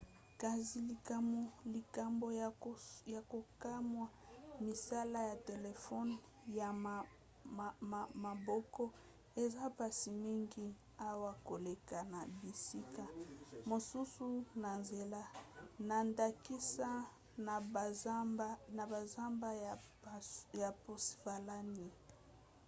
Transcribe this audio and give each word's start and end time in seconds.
kasi 0.41 0.77
likambo 1.75 2.27
ya 3.15 3.19
kokamwa 3.31 4.05
misala 4.67 5.19
ya 5.29 5.35
telefone 5.49 6.15
ya 6.59 6.69
maboko 8.25 8.83
eza 9.43 9.63
mpasi 9.71 10.09
mingi 10.25 10.65
awa 11.09 11.31
koleka 11.49 11.97
na 12.13 12.19
bisika 12.41 13.05
mosusu 13.71 14.27
na 14.63 14.71
nzela 14.81 15.21
na 15.87 15.97
ndakisa 16.09 16.89
na 18.77 18.85
banzamba 19.41 19.49
ya 19.65 19.73
pennsylvanie 20.03 21.91